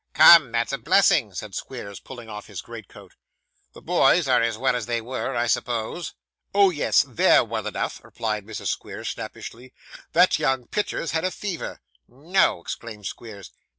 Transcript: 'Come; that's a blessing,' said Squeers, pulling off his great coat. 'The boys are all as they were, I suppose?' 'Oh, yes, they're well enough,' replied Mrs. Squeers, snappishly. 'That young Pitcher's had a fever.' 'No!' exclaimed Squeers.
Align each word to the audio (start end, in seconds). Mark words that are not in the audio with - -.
'Come; 0.13 0.51
that's 0.51 0.73
a 0.73 0.79
blessing,' 0.79 1.31
said 1.35 1.53
Squeers, 1.53 1.99
pulling 1.99 2.27
off 2.27 2.47
his 2.47 2.63
great 2.63 2.87
coat. 2.87 3.13
'The 3.73 3.83
boys 3.83 4.27
are 4.27 4.43
all 4.43 4.65
as 4.75 4.87
they 4.87 4.99
were, 4.99 5.35
I 5.35 5.45
suppose?' 5.45 6.15
'Oh, 6.55 6.71
yes, 6.71 7.05
they're 7.07 7.43
well 7.43 7.67
enough,' 7.67 8.03
replied 8.03 8.43
Mrs. 8.43 8.69
Squeers, 8.69 9.09
snappishly. 9.09 9.75
'That 10.13 10.39
young 10.39 10.65
Pitcher's 10.65 11.11
had 11.11 11.23
a 11.23 11.29
fever.' 11.29 11.81
'No!' 12.07 12.61
exclaimed 12.61 13.05
Squeers. 13.05 13.51